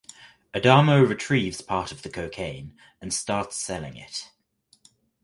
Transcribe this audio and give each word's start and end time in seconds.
Adamo 0.55 0.99
retrieves 1.03 1.61
part 1.61 1.91
of 1.91 2.01
the 2.01 2.09
cocaine 2.09 2.75
and 2.99 3.13
starts 3.13 3.55
selling 3.57 3.95
it. 3.95 4.31